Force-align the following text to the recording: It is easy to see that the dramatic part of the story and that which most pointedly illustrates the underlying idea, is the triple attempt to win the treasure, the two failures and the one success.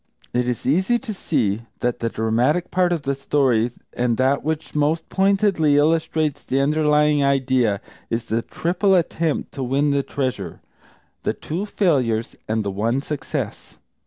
It 0.33 0.47
is 0.47 0.65
easy 0.65 0.97
to 0.97 1.13
see 1.13 1.61
that 1.81 1.99
the 1.99 2.09
dramatic 2.09 2.71
part 2.71 2.91
of 2.91 3.03
the 3.03 3.13
story 3.13 3.69
and 3.93 4.17
that 4.17 4.43
which 4.43 4.73
most 4.73 5.07
pointedly 5.09 5.77
illustrates 5.77 6.41
the 6.41 6.59
underlying 6.59 7.23
idea, 7.23 7.79
is 8.09 8.25
the 8.25 8.41
triple 8.41 8.95
attempt 8.95 9.51
to 9.51 9.63
win 9.63 9.91
the 9.91 10.01
treasure, 10.01 10.59
the 11.21 11.33
two 11.33 11.67
failures 11.67 12.35
and 12.47 12.63
the 12.65 12.71
one 12.71 13.03
success. 13.03 13.77